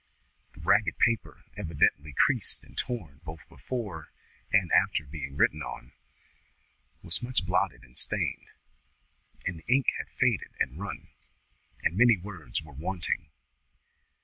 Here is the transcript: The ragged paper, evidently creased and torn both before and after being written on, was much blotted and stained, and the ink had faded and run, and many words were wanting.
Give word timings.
The 0.53 0.61
ragged 0.61 0.97
paper, 0.97 1.43
evidently 1.55 2.11
creased 2.17 2.63
and 2.63 2.75
torn 2.75 3.19
both 3.23 3.47
before 3.47 4.11
and 4.51 4.71
after 4.71 5.03
being 5.05 5.35
written 5.37 5.61
on, 5.61 5.91
was 7.03 7.21
much 7.21 7.45
blotted 7.45 7.83
and 7.83 7.95
stained, 7.95 8.47
and 9.45 9.59
the 9.59 9.67
ink 9.71 9.85
had 9.99 10.09
faded 10.19 10.55
and 10.59 10.79
run, 10.79 11.09
and 11.83 11.95
many 11.95 12.17
words 12.17 12.63
were 12.63 12.73
wanting. 12.73 13.29